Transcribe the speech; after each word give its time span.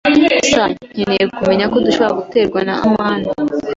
[S] 0.49 0.51
Nkeneye 0.93 1.23
kumenya 1.35 1.65
ko 1.71 1.77
dushobora 1.85 2.17
guterwa 2.19 2.59
na 2.67 2.73
amani. 2.85 3.27